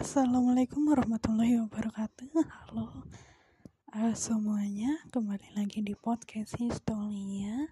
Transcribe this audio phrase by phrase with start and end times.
[0.00, 2.32] Assalamualaikum warahmatullahi wabarakatuh.
[2.32, 3.04] Halo
[3.92, 7.68] uh, semuanya, kembali lagi di podcast Histolia.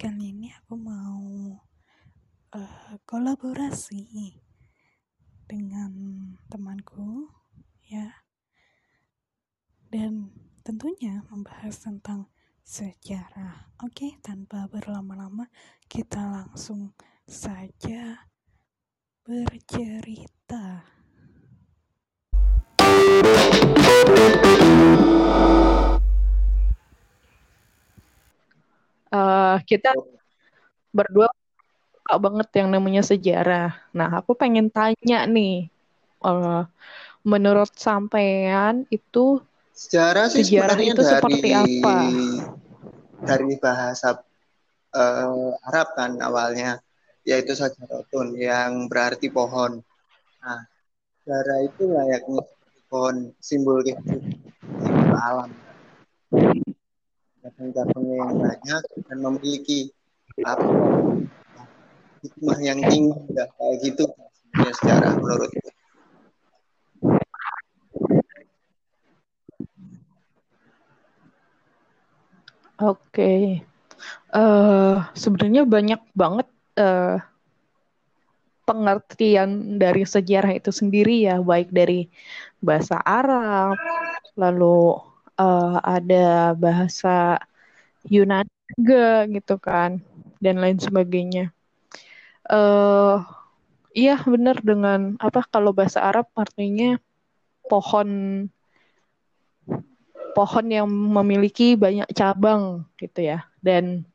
[0.00, 1.60] Kali ini aku mau
[2.56, 4.40] uh, kolaborasi
[5.44, 5.92] dengan
[6.48, 7.28] temanku,
[7.84, 8.08] ya,
[9.92, 10.32] dan
[10.64, 12.32] tentunya membahas tentang
[12.64, 13.68] sejarah.
[13.84, 15.52] Oke, tanpa berlama-lama,
[15.92, 16.96] kita langsung
[17.28, 18.32] saja
[19.28, 20.99] bercerita.
[29.10, 29.94] Uh, kita
[30.90, 31.30] berdua
[31.94, 33.70] suka banget yang namanya sejarah.
[33.94, 35.70] Nah, aku pengen tanya nih,
[36.24, 36.66] uh,
[37.22, 39.38] menurut sampean itu
[39.70, 41.96] sejarah sih sejarah itu dari, seperti apa?
[43.20, 44.18] Dari bahasa
[44.96, 46.82] uh, Arab kan awalnya,
[47.22, 49.84] yaitu sajarotun yang berarti pohon.
[50.42, 50.60] Nah,
[51.22, 52.42] sejarah itu layaknya
[52.90, 54.34] pohon simbol kehidupan
[55.14, 55.69] alam
[57.40, 59.88] cabang-cabang yang banyak dan memiliki
[60.44, 60.64] apa
[62.20, 64.04] hikmah yang tinggi ya, kayak gitu
[64.60, 65.50] ya secara menurut
[72.80, 73.40] Oke, okay.
[74.32, 76.48] uh, eh, sebenarnya banyak banget
[76.80, 77.20] uh,
[78.64, 82.08] pengertian dari sejarah itu sendiri ya, baik dari
[82.64, 83.76] bahasa Arab,
[84.32, 84.96] lalu
[85.40, 87.40] uh, ada bahasa
[88.04, 90.04] Yunani juga gitu kan
[90.44, 91.48] dan lain sebagainya.
[92.44, 93.24] Uh,
[93.96, 97.00] iya benar dengan apa kalau bahasa Arab artinya
[97.66, 98.08] pohon
[100.34, 104.06] pohon yang memiliki banyak cabang gitu ya dan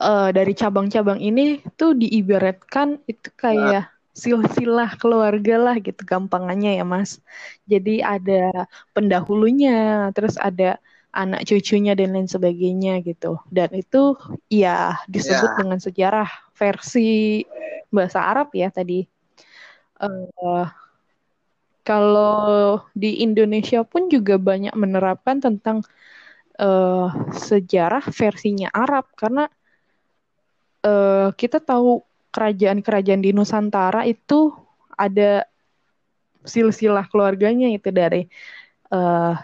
[0.00, 7.20] uh, dari cabang-cabang ini tuh diibaratkan itu kayak silsilah keluarga lah gitu gampangannya ya mas.
[7.68, 8.64] Jadi ada
[8.96, 10.80] pendahulunya, terus ada
[11.12, 13.36] anak cucunya dan lain sebagainya gitu.
[13.52, 14.16] Dan itu
[14.48, 15.58] ya disebut yeah.
[15.60, 17.44] dengan sejarah versi
[17.92, 19.04] bahasa Arab ya tadi.
[20.00, 20.68] Uh,
[21.86, 25.84] kalau di Indonesia pun juga banyak menerapkan tentang
[26.58, 29.46] uh, sejarah versinya Arab karena
[30.82, 32.02] uh, kita tahu
[32.36, 34.52] kerajaan-kerajaan di Nusantara itu
[34.92, 35.48] ada
[36.44, 38.28] silsilah keluarganya itu dari
[38.92, 39.34] uh,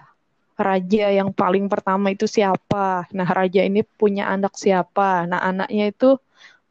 [0.61, 3.09] raja yang paling pertama itu siapa.
[3.17, 5.25] Nah, raja ini punya anak siapa.
[5.25, 6.21] Nah, anaknya itu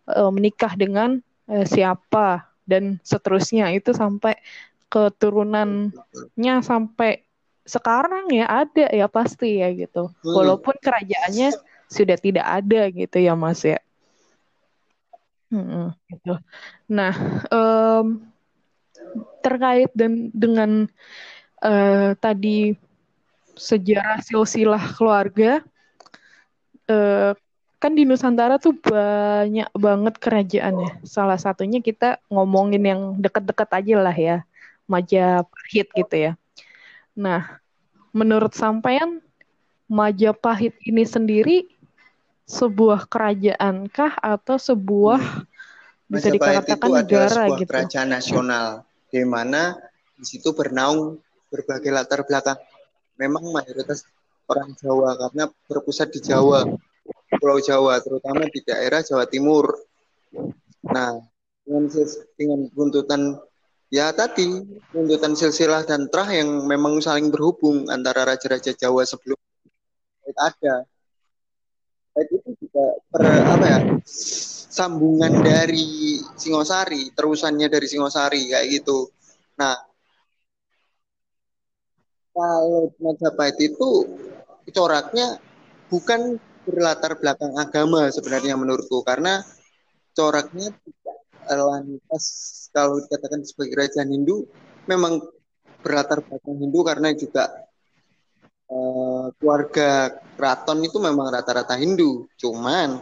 [0.06, 1.18] uh, menikah dengan
[1.50, 4.38] uh, siapa dan seterusnya itu sampai
[4.94, 7.26] keturunannya sampai
[7.66, 10.14] sekarang ya ada ya pasti ya gitu.
[10.22, 10.36] Hmm.
[10.38, 11.56] Walaupun kerajaannya
[11.92, 13.82] sudah tidak ada gitu ya Mas ya.
[15.52, 16.34] Gitu.
[16.88, 17.14] Nah,
[17.52, 18.24] um,
[19.44, 20.88] terkait dan dengan
[21.60, 22.80] uh, tadi
[23.60, 25.60] sejarah silsilah keluarga,
[26.88, 27.36] uh,
[27.82, 30.92] kan di Nusantara tuh banyak banget kerajaan ya.
[31.04, 34.38] Salah satunya kita ngomongin yang deket-deket aja lah ya,
[34.88, 36.32] Majapahit gitu ya.
[37.12, 37.60] Nah,
[38.16, 39.20] menurut sampean
[39.92, 41.68] Majapahit ini sendiri
[42.52, 46.12] sebuah kerajaan kah atau sebuah hmm.
[46.12, 47.70] bisa dikatakan itu negara sebuah gitu.
[47.72, 48.68] kerajaan nasional
[49.08, 49.80] di mana
[50.20, 51.18] di situ bernaung
[51.48, 52.60] berbagai latar belakang.
[53.16, 54.04] Memang mayoritas
[54.52, 56.68] orang Jawa karena berpusat di Jawa,
[57.40, 59.72] Pulau Jawa, terutama di daerah Jawa Timur.
[60.88, 61.22] Nah,
[61.64, 61.86] dengan
[62.36, 63.38] dengan buntutan
[63.92, 69.38] ya tadi buntutan silsilah dan trah yang memang saling berhubung antara raja-raja Jawa sebelum
[70.40, 70.88] ada
[73.12, 73.80] per, apa ya
[74.72, 79.12] sambungan dari Singosari terusannya dari Singosari kayak gitu.
[79.60, 79.76] Nah
[82.32, 83.90] kalau Majapahit itu
[84.72, 85.36] coraknya
[85.92, 89.44] bukan berlatar belakang agama sebenarnya menurutku karena
[90.16, 91.18] coraknya tidak
[91.52, 92.26] lantas
[92.72, 94.48] kalau dikatakan sebagai kerajaan Hindu
[94.88, 95.20] memang
[95.84, 97.68] berlatar belakang Hindu karena juga
[98.72, 102.26] Eh, keluarga keraton itu memang rata-rata Hindu.
[102.42, 102.98] Cuman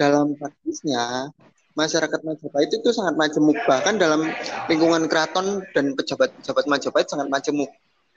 [0.00, 1.28] dalam praktisnya
[1.76, 4.24] masyarakat Majapahit itu sangat majemuk bahkan dalam
[4.72, 7.68] lingkungan keraton dan pejabat-pejabat Majapahit sangat majemuk.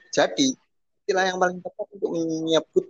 [0.08, 0.56] Jadi
[1.04, 2.86] istilah yang paling tepat untuk menyebut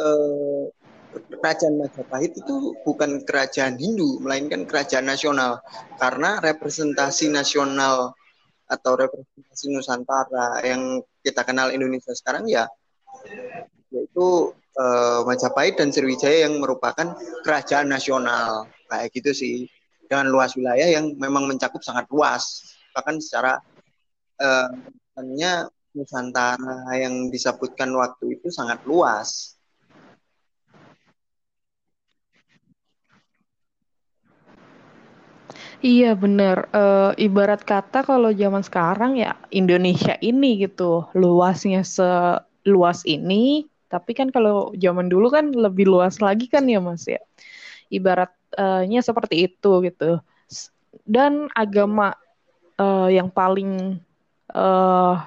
[0.00, 0.64] eh,
[1.12, 5.60] kerajaan Majapahit itu bukan kerajaan Hindu melainkan kerajaan nasional
[6.00, 8.16] karena representasi nasional
[8.70, 12.70] atau representasi Nusantara yang kita kenal Indonesia sekarang ya
[13.90, 19.56] yaitu uh, Majapahit dan Sriwijaya yang merupakan kerajaan nasional kayak gitu sih
[20.06, 23.62] dengan luas wilayah yang memang mencakup sangat luas bahkan secara
[24.42, 24.68] uh,
[25.90, 29.58] Nusantara yang disebutkan waktu itu sangat luas.
[35.80, 36.68] Iya benar.
[36.76, 43.64] Uh, ibarat kata kalau zaman sekarang ya Indonesia ini gitu luasnya seluas ini.
[43.90, 47.18] Tapi kan kalau zaman dulu kan lebih luas lagi kan ya Mas ya.
[47.90, 50.22] Ibaratnya seperti itu gitu.
[51.02, 52.14] Dan agama
[52.78, 53.98] uh, yang paling
[54.54, 55.18] uh,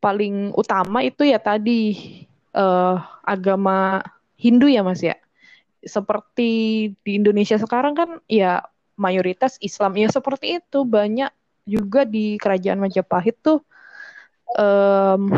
[0.00, 1.96] paling utama itu ya tadi
[2.52, 4.04] uh, agama
[4.36, 5.16] Hindu ya Mas ya.
[5.80, 6.50] Seperti
[7.00, 8.60] di Indonesia sekarang kan ya
[9.00, 11.32] mayoritas Islam ya seperti itu banyak
[11.64, 13.64] juga di kerajaan Majapahit tuh
[14.60, 15.32] um,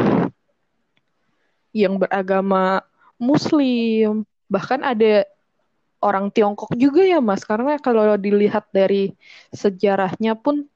[1.72, 2.84] yang beragama
[3.16, 4.28] Muslim.
[4.48, 5.24] Bahkan ada
[6.04, 7.42] orang Tiongkok juga ya Mas.
[7.42, 9.16] Karena kalau dilihat dari
[9.52, 10.68] sejarahnya pun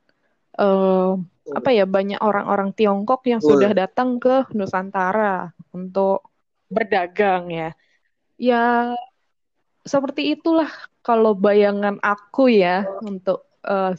[0.56, 6.26] um, apa ya banyak orang-orang Tiongkok yang sudah datang ke Nusantara untuk
[6.66, 7.70] berdagang ya.
[8.36, 8.92] Ya
[9.86, 10.68] seperti itulah
[11.06, 13.94] kalau bayangan aku ya untuk uh,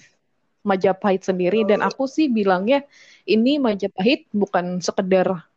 [0.68, 1.64] Majapahit sendiri.
[1.64, 2.84] Dan aku sih bilangnya
[3.24, 5.48] ini Majapahit bukan sekedar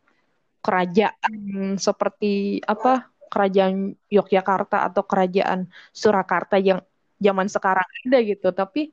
[0.60, 1.34] kerajaan
[1.80, 3.08] seperti apa?
[3.30, 6.82] Kerajaan Yogyakarta atau kerajaan Surakarta yang
[7.22, 8.50] zaman sekarang ada gitu.
[8.50, 8.90] Tapi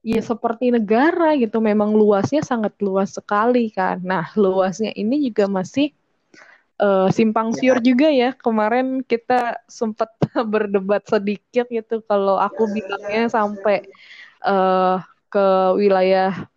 [0.00, 4.00] ya seperti negara gitu memang luasnya sangat luas sekali kan.
[4.04, 5.92] Nah luasnya ini juga masih
[6.80, 7.84] uh, simpang siur ya.
[7.84, 8.30] juga ya.
[8.36, 10.12] Kemarin kita sempat
[10.52, 12.04] berdebat sedikit gitu.
[12.04, 13.88] Kalau aku bilangnya sampai
[14.44, 15.46] uh, ke
[15.78, 16.50] wilayah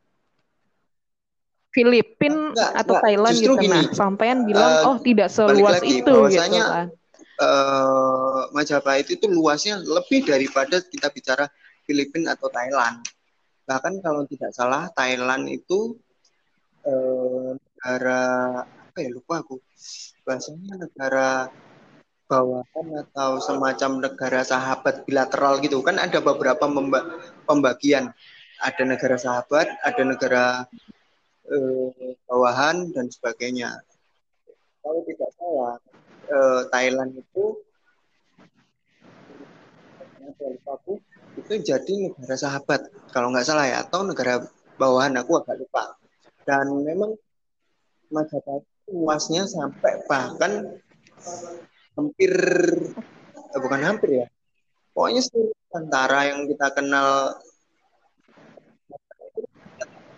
[1.73, 6.13] Filipina atau enggak, Thailand gitu gini, nah sampean bilang uh, oh tidak seluas lagi, itu
[6.29, 6.93] gitu kan
[7.41, 11.45] uh, Majapahit itu luasnya lebih daripada kita bicara
[11.83, 13.03] Filipina atau Thailand.
[13.63, 15.95] Bahkan kalau tidak salah Thailand itu
[16.83, 18.23] eh, negara
[18.63, 19.59] apa ya lupa aku.
[20.23, 21.51] Bahasanya negara
[22.27, 25.83] bawahan atau semacam negara sahabat bilateral gitu.
[25.83, 26.67] Kan ada beberapa
[27.47, 28.11] pembagian.
[28.63, 30.43] Ada negara sahabat ada negara
[31.49, 33.79] eh, bawahan dan sebagainya.
[34.83, 35.75] Kalau tidak salah
[36.29, 37.45] eh, Thailand itu
[41.33, 42.81] itu jadi negara sahabat.
[43.11, 44.43] Kalau nggak salah ya atau negara
[44.79, 45.97] bawahan aku agak lupa.
[46.43, 47.15] Dan memang
[48.13, 50.77] Majapahit luasnya sampai bahkan
[51.95, 52.31] hampir
[53.33, 54.27] eh, bukan hampir ya
[54.93, 57.37] pokoknya seluruh antara yang kita kenal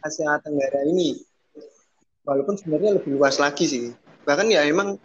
[0.05, 1.17] Asia Tenggara ini
[2.21, 3.85] walaupun sebenarnya lebih luas lagi sih
[4.21, 5.01] bahkan ya emang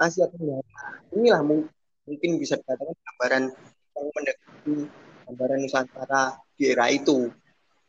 [0.00, 0.64] Asia Tenggara
[1.12, 3.44] inilah mungkin bisa dikatakan gambaran
[3.94, 4.74] yang mendekati
[5.24, 6.22] gambaran Nusantara
[6.54, 7.32] di era itu.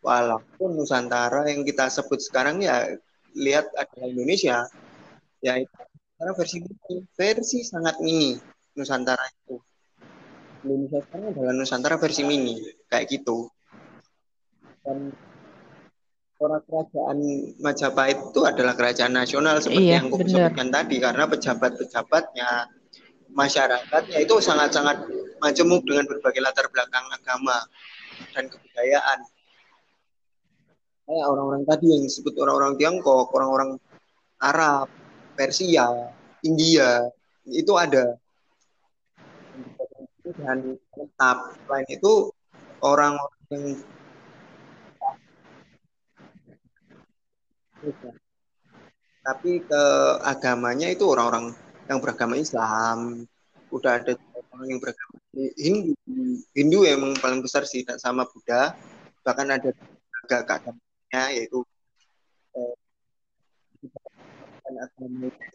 [0.06, 2.94] Walaupun Nusantara yang kita sebut sekarang ya
[3.36, 4.70] lihat adalah Indonesia,
[5.42, 5.74] ya itu
[6.16, 8.38] karena versi mini, versi sangat mini
[8.78, 9.58] Nusantara itu.
[10.64, 13.50] Indonesia sekarang adalah Nusantara versi mini, kayak gitu.
[14.86, 15.10] Dan
[16.40, 17.18] orang kerajaan
[17.64, 22.50] Majapahit itu adalah kerajaan nasional seperti iya, yang aku sebutkan tadi karena pejabat-pejabatnya
[23.32, 25.08] masyarakatnya itu sangat-sangat
[25.40, 27.68] majemuk dengan berbagai latar belakang agama
[28.32, 29.20] dan kebudayaan.
[31.06, 33.78] Kayak orang-orang tadi yang disebut orang-orang Tiongkok, orang-orang
[34.42, 34.90] Arab,
[35.38, 36.10] Persia,
[36.42, 37.06] India,
[37.46, 38.18] itu ada.
[40.26, 41.38] Dan tetap
[41.70, 42.34] lain itu
[42.82, 43.66] orang-orang yang
[49.26, 49.84] tapi ke
[50.22, 51.58] agamanya itu orang-orang
[51.90, 53.26] yang beragama Islam.
[53.74, 54.14] Udah ada
[54.54, 55.18] orang yang beragama
[55.58, 55.98] Hindu.
[56.54, 58.78] Hindu emang paling besar sih sama Buddha.
[59.26, 59.70] Bahkan ada
[60.26, 61.66] agak agamanya yaitu
[62.54, 62.76] eh,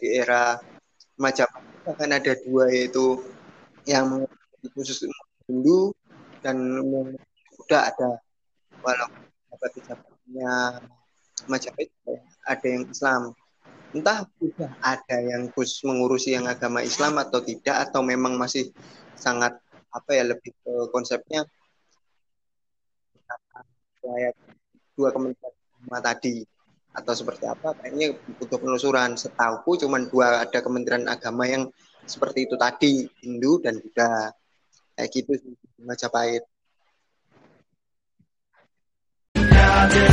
[0.03, 0.59] di era
[1.15, 1.87] Majapahit.
[1.87, 3.23] Bahkan ada dua yaitu
[3.87, 4.27] yang
[4.75, 5.07] khusus
[5.47, 5.95] Hindu
[6.43, 6.59] dan
[7.55, 8.19] Buddha ada.
[8.83, 10.81] Walaupun pejabatnya
[11.47, 11.90] Majapahit
[12.44, 13.23] ada yang Islam.
[13.90, 18.70] Entah sudah ada yang khusus mengurusi yang agama Islam atau tidak atau memang masih
[19.18, 19.59] sangat
[19.90, 21.42] apa ya lebih ke konsepnya
[24.00, 24.35] kayak
[24.94, 26.47] dua kementerian tadi
[26.90, 29.14] atau seperti apa kayaknya butuh penelusuran.
[29.14, 31.70] Setahu cuma dua ada kementerian agama yang
[32.06, 34.35] seperti itu tadi Hindu dan Buddha.
[34.99, 35.32] Kayak gitu
[35.80, 36.44] Majapahit
[39.80, 40.10] Ya,